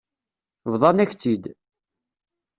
Bḍan-ak-tt-id. 0.71 1.43